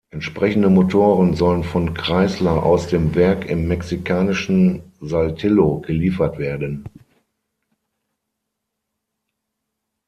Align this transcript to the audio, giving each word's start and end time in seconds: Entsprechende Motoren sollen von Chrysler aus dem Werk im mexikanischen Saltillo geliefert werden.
Entsprechende 0.09 0.67
Motoren 0.71 1.35
sollen 1.35 1.63
von 1.63 1.93
Chrysler 1.93 2.63
aus 2.63 2.87
dem 2.87 3.13
Werk 3.13 3.45
im 3.45 3.67
mexikanischen 3.67 4.81
Saltillo 4.99 5.79
geliefert 5.81 6.39
werden. 6.39 6.83